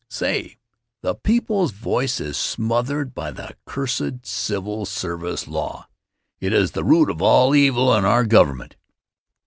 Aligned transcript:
Say, 0.09 0.57
the 1.03 1.13
people's 1.13 1.69
voice 1.71 2.19
is 2.19 2.35
smothered 2.35 3.13
by 3.13 3.29
the 3.29 3.55
cursed 3.67 4.25
civil 4.25 4.87
service 4.87 5.47
law; 5.47 5.87
it 6.39 6.53
is 6.53 6.71
the 6.71 6.83
root 6.83 7.11
of 7.11 7.21
all 7.21 7.53
evil 7.55 7.93
in 7.93 8.03
our 8.03 8.23
government. 8.25 8.77